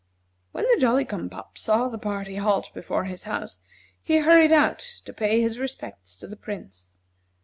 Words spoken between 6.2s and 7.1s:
the Prince.